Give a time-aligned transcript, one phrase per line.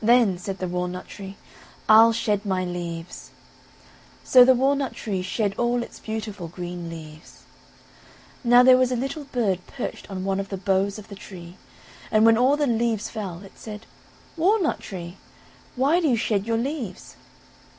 [0.00, 1.36] "Then," said the walnut tree,
[1.86, 3.30] "I'll shed my leaves,"
[4.24, 7.42] so the walnut tree shed all its beautiful green leaves.
[8.42, 11.58] Now there was a little bird perched on one of the boughs of the tree,
[12.10, 13.84] and when all the leaves fell, it said:
[14.34, 15.18] "Walnut tree,
[15.76, 17.16] why do you shed your leaves?"